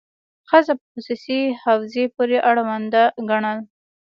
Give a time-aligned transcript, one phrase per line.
[0.49, 3.57] ښځه په خصوصي حوزې پورې اړونده ګڼل.